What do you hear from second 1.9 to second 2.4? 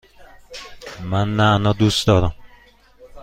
دارم.